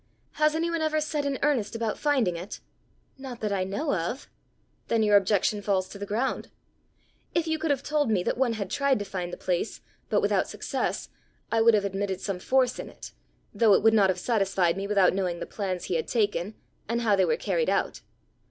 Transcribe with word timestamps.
Has 0.31 0.55
any 0.55 0.71
one 0.71 0.81
ever 0.81 0.99
set 0.99 1.25
in 1.25 1.37
earnest 1.43 1.75
about 1.75 1.95
finding 1.95 2.35
it?" 2.35 2.59
"Not 3.19 3.39
that 3.41 3.53
I 3.53 3.63
know 3.63 3.93
of." 3.93 4.27
"Then 4.87 5.03
your 5.03 5.15
objection 5.15 5.61
falls 5.61 5.87
to 5.89 5.99
the 5.99 6.07
ground. 6.07 6.49
If 7.35 7.45
you 7.45 7.59
could 7.59 7.69
have 7.69 7.83
told 7.83 8.09
me 8.09 8.23
that 8.23 8.35
one 8.35 8.53
had 8.53 8.71
tried 8.71 8.97
to 8.97 9.05
find 9.05 9.31
the 9.31 9.37
place, 9.37 9.79
but 10.09 10.19
without 10.21 10.47
success, 10.49 11.09
I 11.51 11.61
would 11.61 11.75
have 11.75 11.85
admitted 11.85 12.19
some 12.19 12.39
force 12.39 12.79
in 12.79 12.89
it, 12.89 13.11
though 13.53 13.75
it 13.75 13.83
would 13.83 13.93
not 13.93 14.09
have 14.09 14.17
satisfied 14.19 14.75
me 14.75 14.87
without 14.87 15.13
knowing 15.13 15.39
the 15.39 15.45
plans 15.45 15.83
he 15.83 15.93
had 15.97 16.07
taken, 16.07 16.55
and 16.89 17.01
how 17.01 17.15
they 17.15 17.25
were 17.25 17.37
carried 17.37 17.69
out. 17.69 18.01